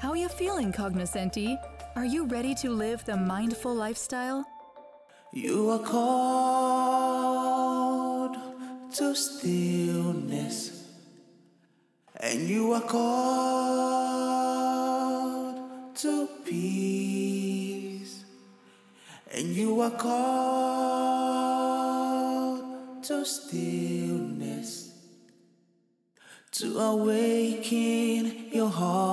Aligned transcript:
How 0.00 0.10
are 0.10 0.16
you 0.16 0.28
feeling, 0.28 0.70
Cognoscenti? 0.72 1.58
Are 1.96 2.04
you 2.04 2.24
ready 2.26 2.54
to 2.62 2.70
live 2.70 3.04
the 3.04 3.16
mindful 3.16 3.74
lifestyle? 3.74 4.46
You 5.32 5.70
are 5.70 5.80
called 5.80 7.18
to 8.94 9.14
stillness, 9.16 10.84
and 12.20 12.48
you 12.48 12.72
are 12.74 12.80
called 12.80 13.16
to 15.96 16.28
peace, 16.44 18.24
and 19.32 19.48
you 19.48 19.80
are 19.80 19.90
called 19.90 20.78
to 23.02 23.24
stillness 23.24 24.92
to 26.52 26.78
awaken 26.78 28.46
your 28.52 28.68
heart 28.68 29.07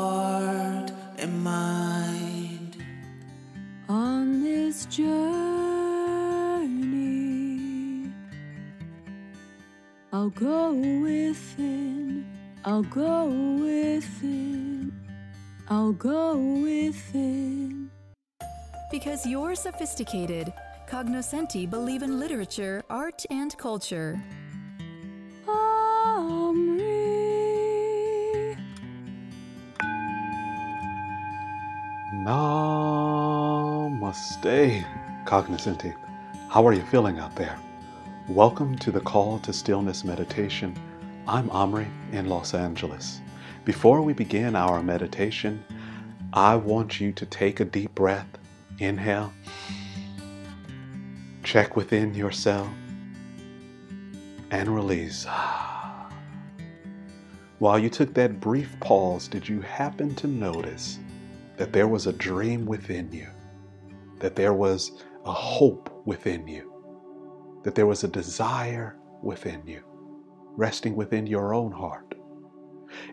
go 10.35 10.73
within, 10.73 12.25
I'll 12.65 12.83
go 12.83 13.25
within, 13.25 14.91
I'll 15.69 15.93
go 15.93 16.35
within. 16.37 17.89
Because 18.91 19.25
you're 19.25 19.55
sophisticated, 19.55 20.51
Cognoscenti 20.87 21.65
believe 21.65 22.03
in 22.03 22.19
literature, 22.19 22.83
art, 22.89 23.25
and 23.29 23.57
culture. 23.57 24.21
Aumrie. 25.47 26.85
Namaste, 32.25 33.95
Cognoscenti. 35.25 35.93
How 36.49 36.67
are 36.67 36.73
you 36.73 36.83
feeling 36.83 37.19
out 37.19 37.33
there? 37.37 37.57
Welcome 38.29 38.75
to 38.79 38.91
the 38.91 39.01
Call 39.01 39.37
to 39.41 39.53
Stillness 39.53 40.03
meditation. 40.03 40.75
I'm 41.27 41.47
Aumrie 41.51 41.87
in 42.11 42.27
Los 42.27 42.55
Angeles. 42.55 43.21
Before 43.65 44.01
we 44.01 44.13
begin 44.13 44.55
our 44.55 44.81
meditation, 44.81 45.63
I 46.33 46.55
want 46.55 46.99
you 46.99 47.11
to 47.11 47.25
take 47.27 47.59
a 47.59 47.65
deep 47.65 47.93
breath. 47.93 48.25
Inhale. 48.79 49.31
Check 51.43 51.75
within 51.75 52.15
yourself 52.15 52.67
and 54.49 54.73
release. 54.73 55.27
While 57.59 57.77
you 57.77 57.91
took 57.91 58.15
that 58.15 58.39
brief 58.39 58.75
pause, 58.79 59.27
did 59.27 59.47
you 59.47 59.61
happen 59.61 60.15
to 60.15 60.25
notice 60.25 60.97
that 61.57 61.71
there 61.71 61.87
was 61.87 62.07
a 62.07 62.13
dream 62.13 62.65
within 62.65 63.13
you? 63.13 63.27
That 64.17 64.35
there 64.35 64.53
was 64.53 65.03
a 65.25 65.31
hope 65.31 66.01
within 66.05 66.47
you? 66.47 66.74
That 67.65 67.75
there 67.75 67.87
was 67.87 68.03
a 68.03 68.07
desire 68.07 68.95
within 69.21 69.63
you, 69.65 69.81
resting 70.55 70.95
within 70.95 71.25
your 71.25 71.53
own 71.53 71.71
heart? 71.71 72.15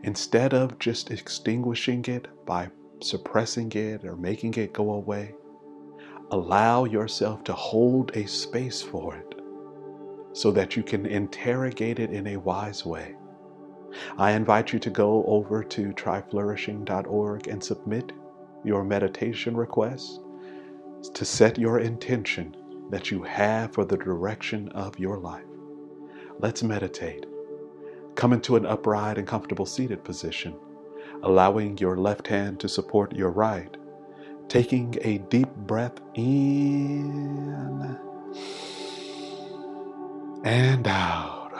Instead 0.02 0.52
of 0.52 0.78
just 0.78 1.10
extinguishing 1.10 2.04
it 2.04 2.28
by 2.44 2.70
suppressing 3.00 3.72
it 3.72 4.04
or 4.04 4.14
making 4.14 4.54
it 4.54 4.74
go 4.74 4.92
away, 4.92 5.34
allow 6.30 6.84
yourself 6.84 7.42
to 7.44 7.54
hold 7.54 8.14
a 8.14 8.26
space 8.26 8.82
for 8.82 9.16
it 9.16 9.34
so 10.34 10.50
that 10.50 10.76
you 10.76 10.82
can 10.82 11.06
interrogate 11.06 11.98
it 11.98 12.10
in 12.10 12.26
a 12.26 12.36
wise 12.36 12.84
way. 12.84 13.16
I 14.18 14.32
invite 14.32 14.72
you 14.72 14.78
to 14.80 14.90
go 14.90 15.24
over 15.24 15.62
to 15.64 15.92
tryflourishing.org 15.92 17.48
and 17.48 17.64
submit 17.64 18.12
your 18.64 18.84
meditation 18.84 19.56
request 19.56 20.20
to 21.14 21.24
set 21.24 21.58
your 21.58 21.80
intention 21.80 22.56
that 22.92 23.10
you 23.10 23.22
have 23.22 23.72
for 23.72 23.86
the 23.86 23.96
direction 23.96 24.68
of 24.68 24.98
your 24.98 25.16
life. 25.16 25.46
Let's 26.38 26.62
meditate. 26.62 27.24
Come 28.16 28.34
into 28.34 28.54
an 28.56 28.66
upright 28.66 29.16
and 29.16 29.26
comfortable 29.26 29.64
seated 29.64 30.04
position, 30.04 30.54
allowing 31.22 31.78
your 31.78 31.96
left 31.96 32.26
hand 32.26 32.60
to 32.60 32.68
support 32.68 33.16
your 33.16 33.30
right, 33.30 33.74
taking 34.46 34.94
a 35.00 35.16
deep 35.18 35.48
breath 35.56 35.98
in 36.14 37.98
and 40.44 40.86
out 40.86 41.50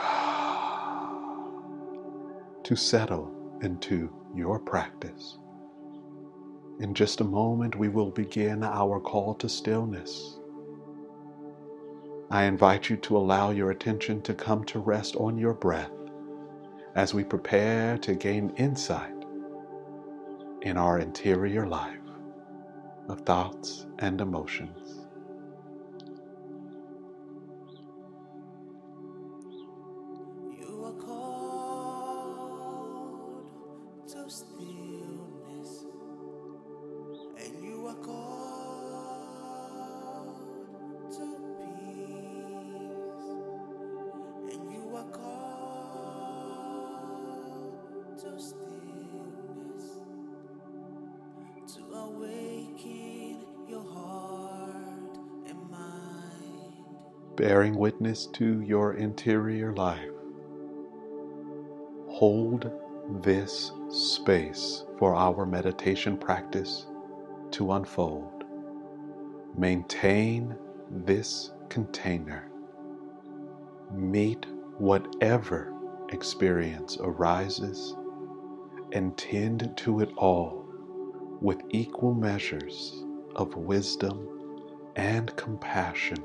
to 2.63 2.77
settle 2.77 3.59
into 3.63 4.15
your 4.35 4.59
practice. 4.59 5.39
In 6.81 6.93
just 6.93 7.23
a 7.23 7.25
moment, 7.25 7.77
we 7.77 7.89
will 7.89 8.11
begin 8.11 8.63
our 8.63 9.01
call 9.01 9.35
to 9.37 9.49
stillness. 9.49 10.39
I 12.33 12.45
invite 12.45 12.89
you 12.89 12.97
to 12.97 13.19
allow 13.19 13.51
your 13.51 13.73
attention 13.73 14.23
to 14.23 14.33
come 14.33 14.65
to 14.65 14.79
rest 14.79 15.17
on 15.17 15.37
your 15.37 15.53
breath 15.53 15.91
as 16.95 17.13
we 17.13 17.25
prepare 17.25 17.99
to 17.99 18.15
gain 18.15 18.55
insight 18.57 19.13
in 20.63 20.79
our 20.79 20.99
interior 20.99 21.67
life 21.67 22.01
of 23.11 23.21
thoughts 23.21 23.85
and 23.99 24.19
emotions. 24.23 25.03
Bearing 57.37 57.77
witness 57.77 58.27
to 58.27 58.61
your 58.63 58.95
interior 58.95 59.75
life. 59.75 60.11
Hold 62.09 62.71
this 63.23 63.73
space 63.91 64.85
for 64.99 65.15
our 65.15 65.47
meditation 65.47 66.17
practice 66.19 66.87
to 67.53 67.73
unfold. 67.73 68.45
Maintain 69.57 70.57
this 70.91 71.53
container. 71.69 72.51
Meet 73.93 74.47
whatever 74.79 75.73
experience 76.11 76.99
arises 77.01 77.97
and 78.93 79.17
tend 79.17 79.73
to 79.79 80.01
it 80.01 80.11
all 80.17 80.67
with 81.41 81.63
equal 81.71 82.15
measures 82.15 83.05
of 83.37 83.57
wisdom 83.57 84.29
and 84.97 85.35
compassion. 85.37 86.23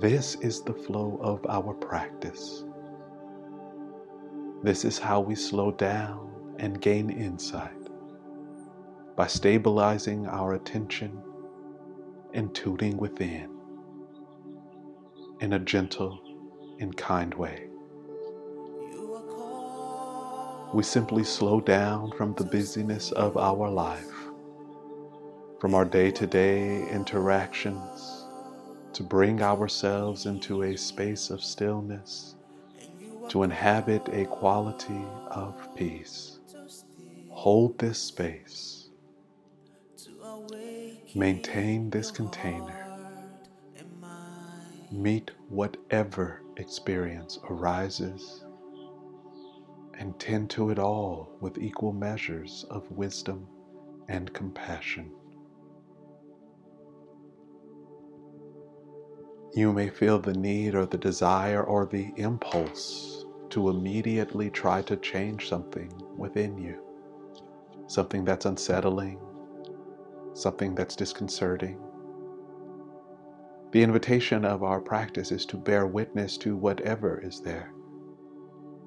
This 0.00 0.36
is 0.36 0.62
the 0.62 0.72
flow 0.72 1.18
of 1.20 1.44
our 1.50 1.74
practice. 1.74 2.64
This 4.62 4.86
is 4.86 4.98
how 4.98 5.20
we 5.20 5.34
slow 5.34 5.70
down 5.70 6.30
and 6.58 6.80
gain 6.80 7.10
insight 7.10 7.76
by 9.16 9.26
stabilizing 9.26 10.26
our 10.26 10.54
attention 10.54 11.20
and 12.32 12.54
tuning 12.54 12.96
within 12.96 13.50
in 15.40 15.52
a 15.52 15.58
gentle 15.58 16.18
and 16.80 16.96
kind 16.96 17.34
way. 17.34 17.68
We 20.72 20.84
simply 20.84 21.24
slow 21.24 21.60
down 21.60 22.12
from 22.12 22.32
the 22.32 22.44
busyness 22.44 23.12
of 23.12 23.36
our 23.36 23.68
life, 23.68 24.14
from 25.60 25.74
our 25.74 25.84
day 25.84 26.10
to 26.12 26.26
day 26.26 26.88
interactions, 26.88 28.21
to 28.94 29.02
bring 29.02 29.42
ourselves 29.42 30.26
into 30.26 30.62
a 30.62 30.76
space 30.76 31.30
of 31.30 31.42
stillness, 31.42 32.36
to 33.28 33.42
inhabit 33.42 34.08
a 34.12 34.26
quality 34.26 35.04
of 35.30 35.54
peace. 35.76 36.40
Hold 37.30 37.78
this 37.78 37.98
space. 37.98 38.88
Maintain 41.14 41.90
this 41.90 42.10
container. 42.10 42.86
Meet 44.90 45.30
whatever 45.48 46.42
experience 46.56 47.38
arises 47.50 48.44
and 49.98 50.18
tend 50.18 50.50
to 50.50 50.70
it 50.70 50.78
all 50.78 51.30
with 51.40 51.58
equal 51.58 51.92
measures 51.92 52.66
of 52.70 52.90
wisdom 52.90 53.46
and 54.08 54.32
compassion. 54.34 55.10
You 59.54 59.72
may 59.72 59.88
feel 59.90 60.18
the 60.20 60.34
need 60.34 60.74
or 60.74 60.86
the 60.86 60.98
desire 60.98 61.62
or 61.64 61.86
the 61.86 62.12
impulse 62.16 63.26
to 63.50 63.70
immediately 63.70 64.50
try 64.50 64.82
to 64.82 64.96
change 64.96 65.48
something 65.48 65.92
within 66.16 66.58
you. 66.58 66.78
something 67.88 68.24
that's 68.24 68.46
unsettling, 68.46 69.20
something 70.34 70.74
that's 70.74 70.96
disconcerting. 70.96 71.78
The 73.72 73.82
invitation 73.82 74.44
of 74.44 74.62
our 74.62 74.80
practice 74.80 75.32
is 75.32 75.46
to 75.46 75.56
bear 75.56 75.86
witness 75.86 76.38
to 76.38 76.56
whatever 76.56 77.20
is 77.24 77.40
there, 77.40 77.72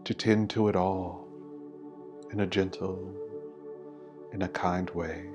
to 0.05 0.13
tend 0.13 0.49
to 0.51 0.69
it 0.69 0.75
all 0.75 1.27
in 2.31 2.41
a 2.41 2.47
gentle, 2.47 3.15
in 4.33 4.43
a 4.43 4.49
kind 4.49 4.89
way. 4.91 5.29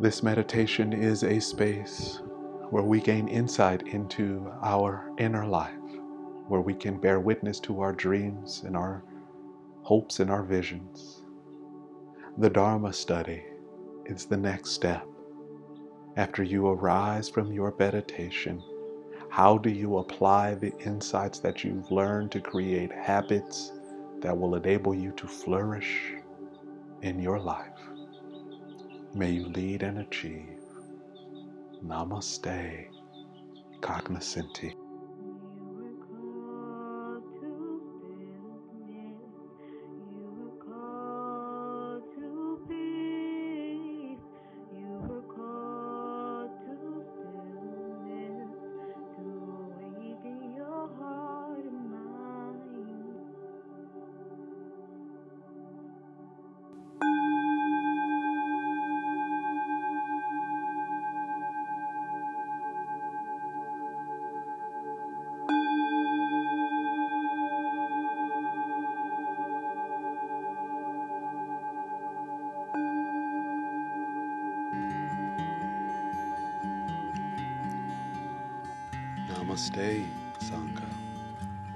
This 0.00 0.24
meditation 0.24 0.92
is 0.92 1.22
a 1.22 1.38
space 1.38 2.20
where 2.70 2.82
we 2.82 3.00
gain 3.00 3.28
insight 3.28 3.86
into 3.86 4.52
our 4.60 5.08
inner 5.18 5.46
life, 5.46 5.70
where 6.48 6.60
we 6.60 6.74
can 6.74 6.98
bear 6.98 7.20
witness 7.20 7.60
to 7.60 7.80
our 7.80 7.92
dreams 7.92 8.64
and 8.66 8.76
our 8.76 9.04
hopes 9.82 10.18
and 10.18 10.32
our 10.32 10.42
visions. 10.42 11.22
The 12.38 12.50
Dharma 12.50 12.92
study 12.92 13.44
is 14.04 14.26
the 14.26 14.36
next 14.36 14.70
step. 14.70 15.06
After 16.16 16.42
you 16.42 16.66
arise 16.66 17.28
from 17.28 17.52
your 17.52 17.72
meditation, 17.78 18.60
how 19.30 19.58
do 19.58 19.70
you 19.70 19.98
apply 19.98 20.56
the 20.56 20.76
insights 20.80 21.38
that 21.38 21.62
you've 21.62 21.92
learned 21.92 22.32
to 22.32 22.40
create 22.40 22.90
habits 22.90 23.72
that 24.22 24.36
will 24.36 24.56
enable 24.56 24.92
you 24.92 25.12
to 25.12 25.28
flourish 25.28 26.14
in 27.02 27.20
your 27.20 27.38
life? 27.38 27.93
May 29.16 29.30
you 29.30 29.48
lead 29.48 29.84
and 29.84 29.98
achieve. 29.98 30.58
Namaste, 31.84 32.88
cognoscenti. 33.80 34.74
Namaste, 79.54 80.04
Sangha. 80.40 80.84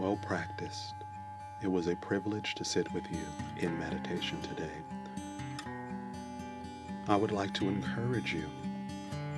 Well 0.00 0.16
practiced. 0.16 0.94
It 1.62 1.68
was 1.68 1.86
a 1.86 1.94
privilege 1.94 2.56
to 2.56 2.64
sit 2.64 2.92
with 2.92 3.04
you 3.08 3.20
in 3.58 3.78
meditation 3.78 4.42
today. 4.42 4.78
I 7.06 7.14
would 7.14 7.30
like 7.30 7.54
to 7.54 7.68
encourage 7.68 8.34
you 8.34 8.46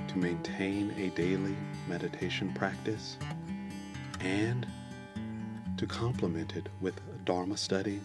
to 0.07 0.17
maintain 0.17 0.91
a 0.97 1.09
daily 1.09 1.55
meditation 1.87 2.51
practice 2.53 3.15
and 4.21 4.65
to 5.77 5.85
complement 5.85 6.55
it 6.55 6.67
with 6.81 6.99
Dharma 7.25 7.57
study 7.57 8.01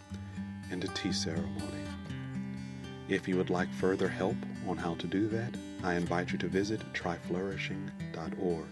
and 0.70 0.84
a 0.84 0.88
tea 0.88 1.12
ceremony. 1.12 1.84
If 3.08 3.26
you 3.26 3.38
would 3.38 3.48
like 3.48 3.72
further 3.72 4.08
help 4.08 4.36
on 4.68 4.76
how 4.76 4.96
to 4.96 5.06
do 5.06 5.28
that, 5.28 5.54
I 5.82 5.94
invite 5.94 6.30
you 6.30 6.36
to 6.38 6.46
visit 6.46 6.80
tryflourishing.org. 6.92 8.66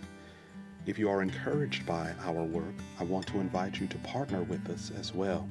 If 0.87 0.99
you 0.99 1.09
are 1.09 1.23
encouraged 1.23 1.87
by 1.87 2.13
our 2.25 2.43
work, 2.43 2.75
I 3.01 3.05
want 3.05 3.27
to 3.29 3.41
invite 3.41 3.81
you 3.81 3.87
to 3.87 3.99
partner 3.99 4.43
with 4.43 4.69
us 4.69 4.93
as 4.99 5.15
well 5.15 5.49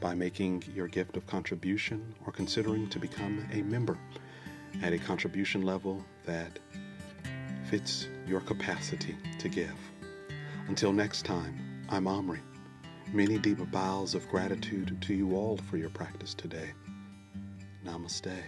by 0.00 0.14
making 0.14 0.64
your 0.74 0.88
gift 0.88 1.18
of 1.18 1.26
contribution 1.26 2.14
or 2.24 2.32
considering 2.32 2.88
to 2.88 2.98
become 2.98 3.46
a 3.52 3.60
member 3.62 3.98
at 4.82 4.94
a 4.94 4.98
contribution 4.98 5.62
level 5.62 6.02
that 6.24 6.58
fits 7.68 8.08
your 8.26 8.40
capacity 8.40 9.16
to 9.38 9.48
give. 9.48 9.76
Until 10.68 10.92
next 10.92 11.26
time, 11.26 11.84
I'm 11.90 12.04
Aumrie. 12.04 12.40
Many 13.12 13.38
deep 13.38 13.58
bows 13.70 14.14
of 14.14 14.26
gratitude 14.30 14.96
to 15.02 15.14
you 15.14 15.36
all 15.36 15.58
for 15.58 15.76
your 15.76 15.90
practice 15.90 16.32
today. 16.32 16.72
Namaste. 17.84 18.42